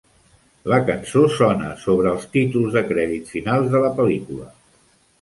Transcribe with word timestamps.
La 0.71 0.79
cançó 0.87 1.25
sona 1.35 1.69
sobre 1.83 2.15
els 2.15 2.27
títols 2.39 2.81
de 2.81 2.85
crèdit 2.95 3.33
finals 3.37 3.73
de 3.77 3.87
la 3.89 3.97
pel·lícula. 4.01 4.53